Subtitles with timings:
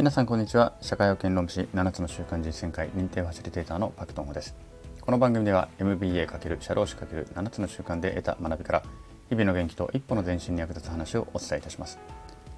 [0.00, 0.72] 皆さんこんにちは。
[0.80, 4.56] 社会保険労務士7つの習慣実践会認定ファシリテーターのパクトンホです。
[4.98, 8.82] この番組では MBA× 社労士 ×7 つの習慣で得た学びから
[9.28, 11.98] 日々の元気と一歩の前進に役立つ話をお伝えいたします。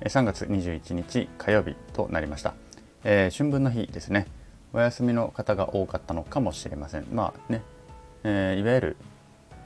[0.02, 2.54] 3月21日火曜日となりました、
[3.02, 4.28] えー、春分の日ですね。
[4.72, 7.08] お休みの方が多かったのかもしれません。
[7.10, 7.62] まあね、
[8.22, 8.96] えー、いわゆる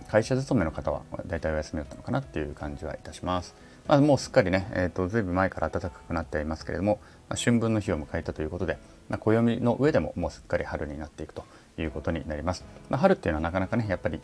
[0.08, 3.54] 会社勤めの方は大体お休みだったのかなっていう感じはいたします。
[3.88, 11.44] まあ、もうすっかりね、えーと、ずいぶん前から暖かくなっていますけれども、まあ、春分の日を迎えたということで、まあ、暦の上でももうすっかり春になっていくと
[11.78, 12.64] いうことになります。
[12.88, 14.20] まあ、春っていうのはなかなかねやっぱり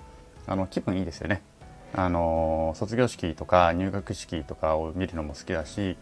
[0.46, 1.42] あの気分いいですよね。
[1.94, 5.98] あの卒業式とか入学式とかを見るのも好きだし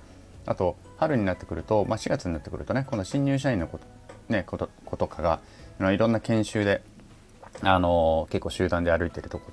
[0.47, 5.41] あと春になってくると、まあ、4月になってくるとねこの新入社員のこと,、ね、ことことかが
[5.93, 6.83] いろんな研修で、
[7.63, 9.51] あの結構集団で歩いてるとこ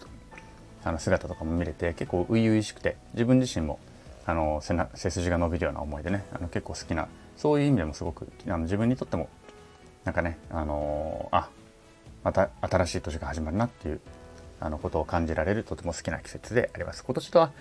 [0.84, 3.80] あの姿とかも見れて結構初々しくて自分自身も
[4.26, 7.08] あの背な背筋が伸びるような思いでねあの結構好きな
[7.38, 9.30] そういう意味でもすごくあの自分にとっても
[10.04, 11.50] なんかねあのあ
[12.24, 14.02] また新しい年が始まるなっていう
[14.60, 17.04] あのことを感じられるとても好きな季節であります。
[17.04, 17.52] 今年とは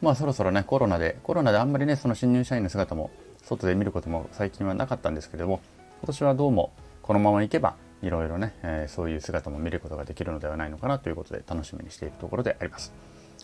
[0.00, 3.10] まあそろそろねコロナでコロナであんまりねその新入社員の姿も
[3.42, 5.60] 外で見ることも最近はなかったんですけども
[6.00, 12.92] 今年はどうもこのままいけばいろいろね、えー、そういう姿も見ることができるのではないのかなということで楽しみにしているところであります。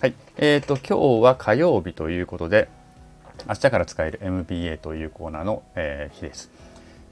[0.00, 0.14] はい。
[0.38, 2.69] えっ、ー、と、今日は火曜日ということで、
[3.48, 6.50] 明日から使える MBA というコーナーの、えー、日です。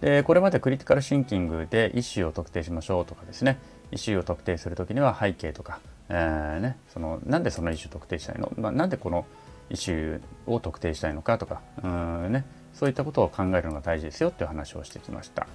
[0.00, 3.58] でこれまでクリティカルシンキングでイシューを特定しましょうとかですね、
[3.90, 9.26] イシューを特定するときには背景とか、えー、ね、そのなんでそのイシューを特定したいの、まあ、なんでこの
[9.70, 15.46] イシューを特定したいのかとか、うんね、そういったことを考えるのが大事ですよっていう話をしてきました。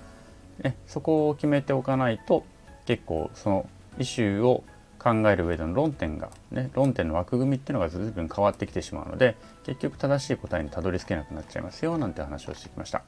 [0.61, 2.45] ね、そこを決めておかないと
[2.85, 4.63] 結構そのイシューを
[5.03, 13.03] 考える上での論点が、ね、論点の枠組みっていうのが随分変わってきてしまうので結局正しい答えにたどり着けなくなっちゃいますよなんて話をしてきました。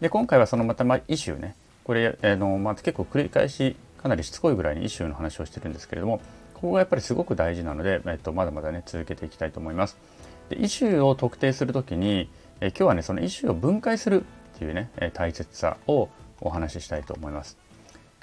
[0.00, 1.54] で今回はそのまた、ま、イシューね
[1.84, 6.20] これ、あのまあ、結構繰り返しかなりしつこいぐらいにイシューの話をしてるんですけれども
[6.54, 9.96] ここがやっぱりすごく大事なので、えっと、まだまだね続けていきたいと思います。
[10.48, 12.28] でイシューを特定するときに
[12.60, 14.24] え今日はねそのイシューを分解する
[14.56, 16.08] っていうねえ大切さを
[16.40, 17.56] お話ししたいと思います。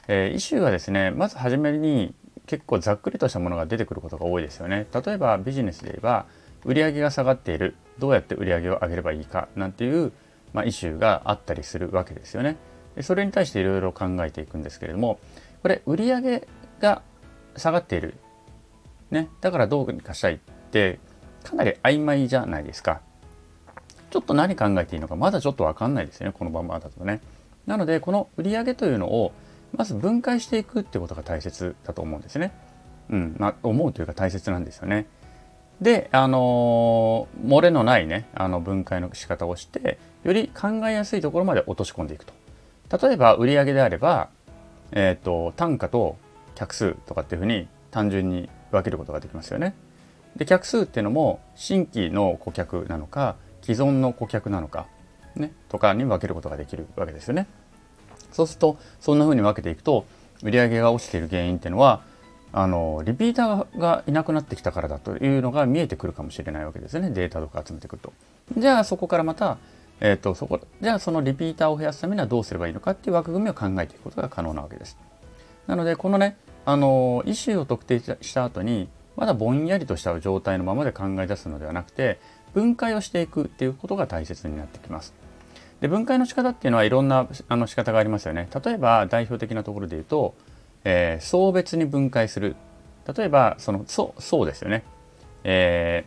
[0.07, 2.13] えー、イシューはですねまずはじめに
[2.47, 4.87] 結構ざっくりとしたものが出てくることが多いですよね。
[4.93, 6.25] 例えばビジネスで言えば
[6.65, 10.11] 売上が下がっているどうやって売上を上げればいいかなんていう、
[10.53, 12.57] まあ、イシューがあったりするわけですよね。
[13.01, 15.19] それに対していろいろ考えていくんですけれども
[15.61, 16.47] これ売上
[16.79, 17.03] が
[17.55, 18.15] 下がっている、
[19.11, 20.37] ね、だからどうにかしたいっ
[20.71, 20.99] て
[21.43, 23.01] かなり曖昧じゃないですか。
[24.09, 27.19] ちょっと何考えていいのかまだちょっと分かんないですよねこのままだとね。
[27.65, 29.33] なのでこの売上というのを
[29.73, 32.53] まず分解していくってことが大切だと思うんですね。
[33.09, 35.07] うん、まあ、思うというか大切なんですよね。
[35.81, 42.33] で、あのー、漏れのないね、あの分解の仕方をして、より考えやすいところまで落とし込んでいくと。
[43.07, 44.29] 例えば、売上であれば、
[44.91, 46.17] えっ、ー、と、単価と
[46.55, 49.75] 客数とかっていうふうに単純に分けることができますよね。
[50.35, 54.87] で、客数っていうのも、新規の顧客なのか、既存の顧客なのか、
[55.35, 57.47] ね、とかに分けることができるわけですよね。
[58.31, 60.05] そうするとそんな風に分けていくと
[60.43, 62.01] 売上が落ちている原因っていうのは
[62.53, 68.13] あのリピーターがいなくなってきたからだというのが見えてくるかもしれないわけですねデータとか集めてくると。
[68.57, 69.57] じゃあそこからまた、
[69.99, 74.97] えーと、そこじゃあそのリピーターを増やすためにはどうすればいいのかっていう枠組みを考えていくことが可能なわけです。
[75.67, 82.19] なのでこのねあのイシューを特定した後にまだぼんやりとした状態のままで考え出すのではなくて
[82.53, 85.13] 分解をしていくっていうことが大切になってきます。
[85.81, 88.49] で分解の仕方っていうのはいろんなあの仕方がありますよね。
[88.63, 90.35] 例えば代表的なところで言うと、
[90.83, 92.55] えー、層別に分解する。
[93.15, 94.83] 例えばその層層ですよね。
[95.43, 96.05] え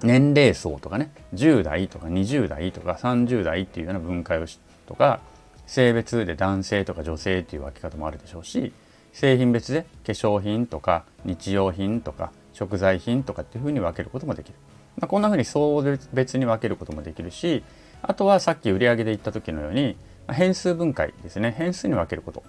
[0.00, 5.20] ー、年齢層とかね10代とか20代とか30代っていうような分解をしとか
[5.66, 8.72] 性別で男性とか女性っていう分け方もあるでしょうし
[9.12, 14.54] 製品別で化粧品とか日用品とか食材品とかっていうふうに分けることもできる。
[14.98, 15.80] まあ、こんなふうに層
[16.12, 17.62] 別に分けることもできるし
[18.02, 19.96] あとはさっき売上で言った時のように
[20.30, 21.54] 変数分解ですね。
[21.56, 22.42] 変数に分けること。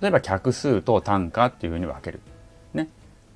[0.00, 2.20] 例えば客数と単価っていうふうに分ける。
[2.74, 2.88] ね。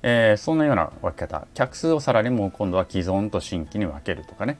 [0.03, 1.47] えー、そんなような分け方。
[1.53, 4.57] 客数をさらにもう今度は既存と新規に分けるとかね、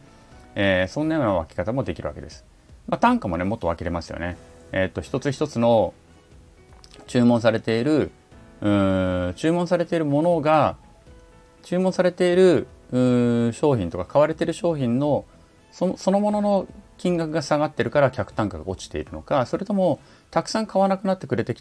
[0.55, 2.45] えー、そんなような分け方もできるわけです、
[2.87, 4.37] まあ、単価もねもっと分けれますよね。
[4.71, 5.93] えっ、と一つ一つの
[7.07, 8.11] 注文されている
[8.61, 10.77] うん注文されているものが
[11.63, 12.67] 注文されている
[13.53, 15.25] 商品とか買われている商品の
[15.71, 16.67] そのものの
[17.01, 19.99] 金額が下がってるから客単価が落ちているのかそれとも
[20.29, 21.55] たくさん買わなくなってくれて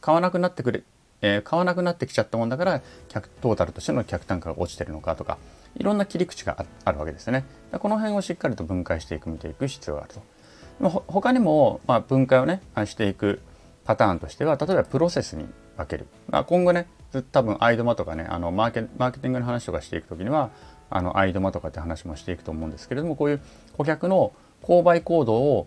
[0.00, 0.82] 買わなくなってくれ、
[1.20, 5.36] えー、買わなくなってきちゃったもんだから客トータルとしての客単価が落ちてるのかとか
[5.76, 7.44] いろんな切り口があるわけですね。
[7.70, 13.40] この辺をしっかりと分解していく見ていく必要があると他にも、まあ、分解をねしていく
[13.84, 15.44] パターンとしては例えばプロセスに
[15.76, 16.88] 分ける、まあ、今後ね
[17.32, 20.50] 多分アイドマとかねあのマーケマーケティングの話とかしていく時には
[20.88, 23.40] あのアイドマとかって話もしていくと思うんですけれどもこういう
[23.76, 25.66] 顧客の購買行動を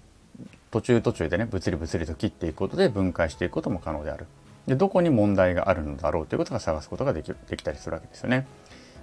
[0.72, 4.26] 途中途中でね物理物理と切っていくことで分解していくことも可能である。
[4.68, 8.48] でどこに問題があるのだろうということが探すことができできたりするわけですよね。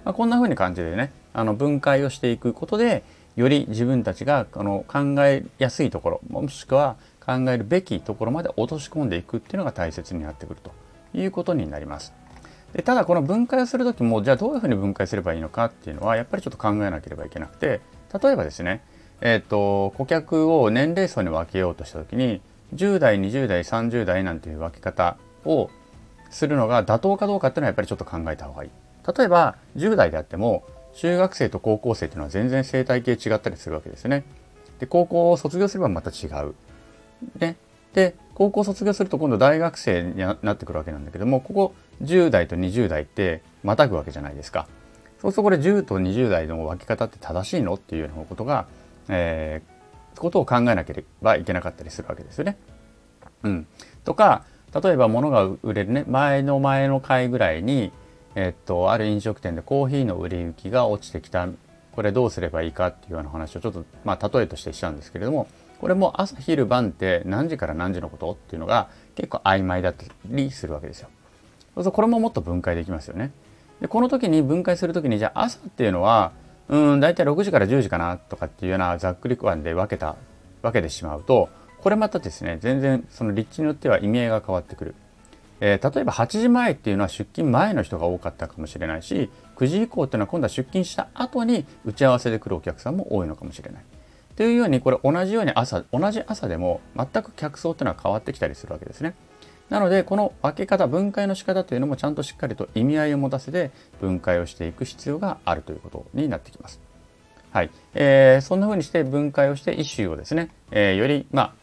[0.03, 3.03] まあ、こんな風に感じでねあの分解をしていくことで
[3.35, 10.71] より自分たちがあの考えやすいところもしくは考えるべきところまで落とし込んでいくっていうのが大切になってくると
[11.13, 12.13] いうことになります。
[12.73, 17.81] でただこの分解をする時もじゃあどういうふうに分解すればいいのかっていうのはやっぱりちょっと考えなければいけなくて
[18.21, 18.81] 例えばですね、
[19.21, 22.41] えーと、顧客を年齢層に分けようとした時に
[22.75, 25.69] 10代20代30代なんていう分け方を
[26.29, 28.69] するのが妥当かどうかっていうのはやっぱりちょっと考えた方がいい。
[29.17, 30.63] 例えば10代であっても
[30.95, 34.23] 中学生と高校生っていうのは全然生態系違ったりするわけですね。
[34.79, 36.55] で高校を卒業すればまた違う。
[37.39, 37.55] ね、
[37.93, 44.67] で高校卒業すると今度大学生になってくるわけなんだけどもここ10代と20代ってまたぐわけじゃないですか。
[45.21, 48.65] そうするとこれ10と20代の分け方って正しいのっていうようなことが、
[49.11, 52.57] えー、ことを考えなければいけなかったりするわけですよね。
[53.43, 53.67] うん、
[54.03, 54.43] とか
[54.83, 57.91] 例えば物が売れるね前の前の回ぐらいに、
[58.35, 61.47] えっと、ある飲食店でコーヒーの売れ行きが落ちてきた
[61.91, 65.47] これどうすればいいかっていうような話をちょっと、まあ、例えとしてしちゃうんですけれども
[65.81, 71.09] これも朝昼晩って何時から何時のことっていうのが結構曖昧だったりするわけですよ。
[71.75, 73.31] そうこれももっと分解できますよね。
[73.81, 76.33] でこの時に分解する時にじゃあ朝っていうのは
[76.69, 80.15] うん大体6時から10時かなとかっていうようなざっくり感で分けた
[80.61, 81.49] 分けてしまうと
[81.79, 84.95] これまたですね全然その立地によっては意味合いが変わってくる。
[85.63, 93.83] えー、例えば8時前っていうのは出勤前の人が多かったかもしれないし9時以降っていうのは今度は出勤した後に打ち合わせで来るお客さんも多いのかもしれない。
[94.35, 99.13] というようにこれ同じように朝同じ朝でも全く客層っていうのは変わってきたりするわけですね。
[99.71, 103.71] なのでこの分け方分解の仕方というのもちゃんとしっかりと意味合いを持たせて
[104.01, 106.81] 分解をしていく必要があるということになってきます。
[107.51, 111.53] はいえー、そんな風にして分解をしてイシューをですね、えー、より、ま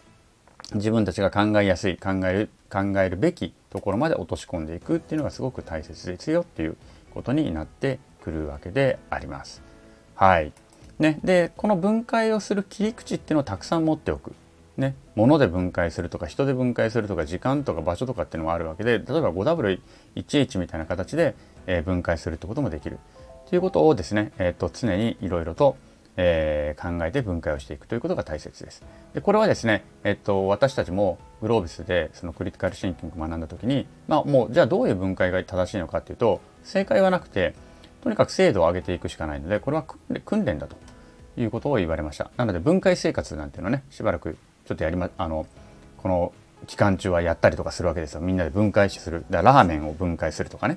[0.72, 6.78] あ、自分たちが考えやすい考える考えるべきところまで落とし込んでいくっていうのがすごく大切ですよっていう
[7.12, 9.62] ことになってくるわけであります。
[10.14, 10.52] はい。
[10.98, 14.34] ね、でこの分解をする切り口っていうのをたくさん持っておく。
[14.78, 21.34] ね、物で分解するとか人で分解するとか時間とか場所とかっていうのもあるわけで例えば 5W1H みたいな形で、
[21.66, 22.98] え、分解するってこともできる
[23.50, 25.76] ということをですね、えーと、常にいろいろと、
[26.16, 28.84] えー、考えて分解をしていくということが大切です。
[29.14, 37.54] でこれはですね、えーと、私たちもグロービスでそのクリティカルシンキングを学んだ時に、まあ、もうじゃあどういう分解が正しいのかっていうと正解はなくて
[38.02, 39.84] とにかく精度を上げていくしかないのでこれは
[40.24, 40.76] 訓練だと
[41.36, 42.30] いうことを言われました。
[42.36, 44.36] なので分解生活なんていうのはねしばらく
[44.68, 45.46] ちょっとやりまあの
[45.96, 46.32] この
[46.66, 48.20] 期間中はやったりとかするわけですよ。
[48.20, 49.24] みんなで分解しする。
[49.30, 50.76] だラーメンを分解するとかね、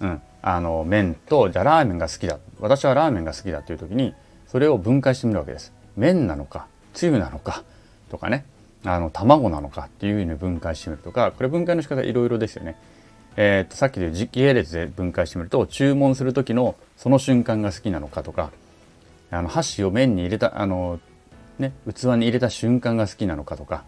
[0.00, 2.38] うん、あの麺とじゃあラーメンが好きだ。
[2.60, 4.14] 私はラーメンが好きだという時に
[4.46, 5.72] それを分解してみるわけです。
[5.96, 7.64] 麺なのかつゆなのか
[8.08, 8.44] とかね。
[8.84, 12.76] あの卵なのかっていうふうに分解してみるとかこれ分解の仕方いろいろですよね。
[13.36, 18.52] えー、とさっきで時系列で分解してみると注文する時のその瞬間が好きなのかとか
[19.32, 21.00] あの箸を麺に入れたあの
[21.58, 23.84] ね、器に入れた瞬間が好きなのかとか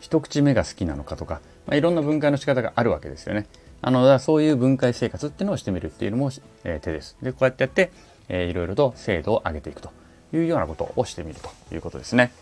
[0.00, 3.46] 一口目が好きなのかとか、まあ、いろんな分解の仕方があるわけですよね。
[3.80, 6.30] あのそういう分解生活っていうのをしてみるっていうのも、
[6.64, 7.16] えー、手です。
[7.22, 7.92] でこうやってやって、
[8.28, 9.90] えー、いろいろと精度を上げていくと
[10.32, 12.32] いうようなことをしてみるということですね。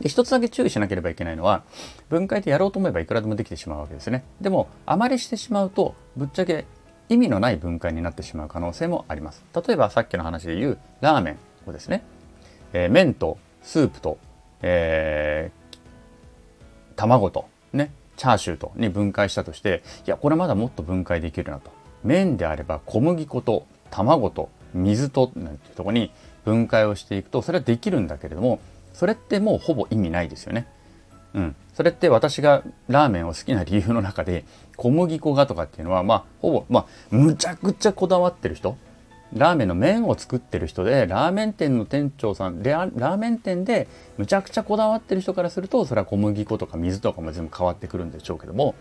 [0.00, 1.62] で一つだけ注意しなければいけないのは
[2.08, 4.24] 分解ってやろうと思えばいくらでもできてしまうわけですね。
[4.40, 6.64] でもあまりしてしまうとぶっちゃけ
[7.08, 9.44] 意味のない分解になってしまう可能性もあります。
[9.54, 11.36] 例えばさっきの話で言うラーメン
[11.68, 12.02] をですね、
[12.72, 14.18] えー、麺とスープと、
[14.62, 21.70] えー、卵とねチャーシューとに分解したとしていやこれまだもっと分解できるなと
[22.04, 26.12] 麺であれば小麦粉と卵と水となんていうとこに
[26.44, 28.60] 分解をしていくとそれはできるんだけれども
[28.92, 30.66] それってもうほぼ意味ないですよね。
[31.34, 34.44] うん、それって私がラーメンを好きな理由の中で
[34.76, 38.76] 小麦粉がとかっていうのはまあほぼまあむちゃくちゃこだわってる人
[39.34, 48.74] ラーメンの麺を作ってる人でラーメン店の店長さんでラーメン店でむちゃくちゃこだわってる人からするとそれは小麦粉とか水とかも全部変わってくるんでしょうけども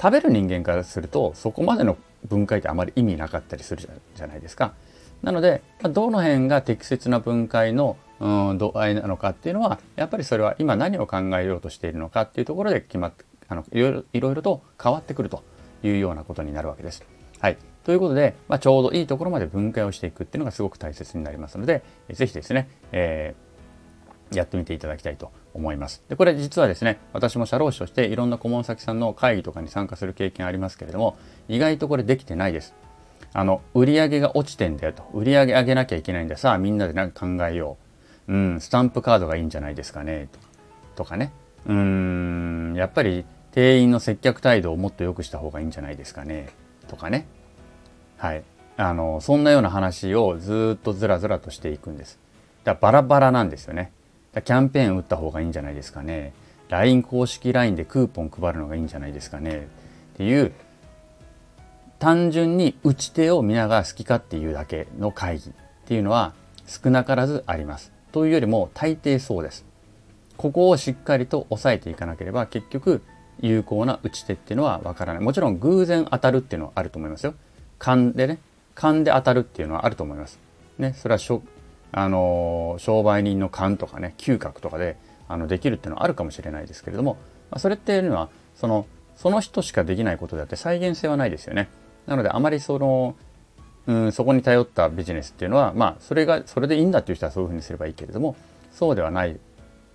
[0.00, 1.96] 食べる人間からするとそこまでの
[2.28, 4.74] 分解ってあまり意味なかったりするじゃないですか。
[5.22, 15.42] なのでどの辺が適切な分解のうん度合いなのかっていうのはやっぱりそれは今何を考えようとしているのかっていうところで決まってあのいろいろいろいろと変わってくると
[15.82, 17.04] いうようなことになるわけです。
[17.40, 17.56] はい、
[17.88, 23.34] ということで、まあ、ちょうどいいところまで分解をしていくっていうのがすごく大切になりますので、ぜひですね、え
[24.30, 26.02] やってみていただきたいと思います。
[26.06, 31.16] でこれ実はですね私も社労士としていろんな顧問先さんの会議とかに参加する経験ありますけれども
[31.48, 32.74] 意外とこれできてないです。
[33.32, 35.04] あの売り上げが落ちてんだよと。
[35.14, 37.78] 売り上げ上げなきゃいけないんださあみんなで何か考えよ
[38.28, 40.28] う、うん、スタンプカードがいいんじゃないですかね。
[40.94, 41.32] とかね。
[41.64, 46.50] うーんやっぱり店員の接客態度をもっと良くした方がいいんじゃないですかね。
[46.86, 47.26] とかね。
[48.18, 48.44] はい
[48.76, 52.18] あのそんなような話をずっとずらずらとしていくんです
[52.64, 53.92] だバラバラなんですよね
[54.32, 56.32] だキャンペーン打った方がいいんじゃないですかね
[56.68, 59.68] LINE 公式 LINE でクーポン配るのがいいんじゃないですかね
[60.14, 60.52] っていう
[61.98, 65.52] 単純に打ち手を見ながら好きかっていうだけの会議っ
[65.86, 66.34] ていうのは
[66.66, 67.92] 少なからずあります。
[68.12, 69.64] というよりも大抵そうです。
[70.36, 73.02] ここをしっかりと押さえていかなければ結局
[73.40, 75.22] 有効な打ち手っていうのはわからない。
[75.22, 77.34] もちろん偶然当たるっていうのはあると思いますよ。
[77.78, 78.38] 勘でね、
[78.74, 80.38] 勘で当たるっていうのはあると思います。
[80.78, 81.42] ね、それはしょ
[81.90, 87.14] あの商売人の勘とかね嗅覚とかであのできるっていうのはあるかもしれないですけれども、
[87.50, 91.68] まあ、それっていうのはそのその人しかできないことであって再現性はないですよね。
[92.06, 93.16] なのであまりその、
[93.86, 98.36] うん、そこに頼ったビジネスっていうのはまあそれがそれでいいんだっていう人はそういうふうにすればいいけれども
[98.72, 99.38] そうではない、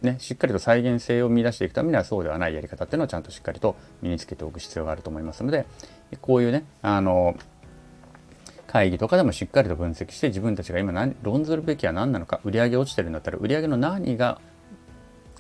[0.01, 5.65] ね、しっかりと再現性を見出していくためにはそうではないやり方っていうのをちゃんとしっかりと身につけておく必要があると思いますので
[6.21, 7.35] こういうねあの
[8.73, 14.41] 会議とかでもしっかりと分析して自分たちが今何論ずるべきは何なのか売上落ちてるんだったら売り上げの何が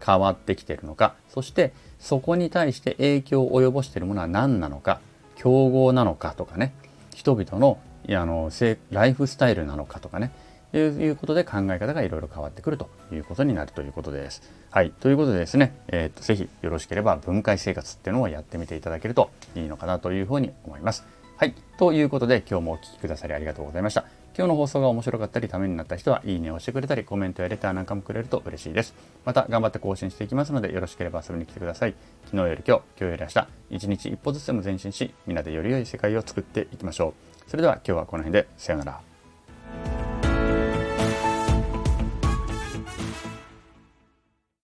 [0.05, 5.01] 変わってきてるのかそしてそこに対して影響を及ぼしているものは何なのか
[5.35, 6.75] 競合なのかとかね
[7.15, 8.51] 人々のあの
[8.91, 10.31] ライフスタイルなのかとかね
[10.71, 14.41] ということで考え方がいろいろ変わってくるということになるということです。
[14.71, 14.89] はい。
[14.89, 21.05] ということでですね、えー、っとぜひよろしければ分解生活っていうのをやってみていただけるといいのかなというふうに思います。
[21.43, 21.55] はい。
[21.77, 24.05] ということで今日もお聴きくださりありがとうございました。
[24.33, 28.93] 今日の放送が面白かったりためになった人はいいねをしてくれたりコメントやレターなんかもくれると嬉しいです。
[29.25, 31.95] また頑張って更新していきますのでよろしければ遊びに来てください。
[32.27, 37.13] 昨日より今日、今日より明日、一日一歩ずつでも前進し、みんなでより良い世界を作っていきましょ
[37.45, 37.49] う。
[37.49, 39.12] それでは今日はこの辺でさようなら。